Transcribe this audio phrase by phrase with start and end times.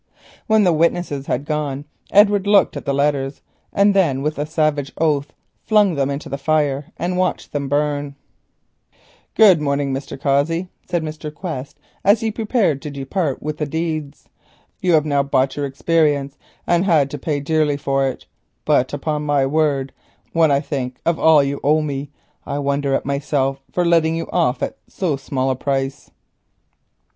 [0.47, 4.91] When the witnesses had gone Edward looked at the letters, and then with a savage
[4.97, 5.31] oath
[5.67, 8.15] flung them into the fire and watched them burn.
[9.35, 10.19] "Good morning, Mr.
[10.19, 11.31] Cossey," said Mr.
[11.31, 14.27] Quest as he prepared to part with the deeds.
[14.81, 18.25] "You have now bought your experience and had to pay dearly for it;
[18.65, 19.93] but, upon my word,
[20.33, 22.09] when I think of all you owe me,
[22.43, 26.09] I wonder at myself for letting you off at so small a price."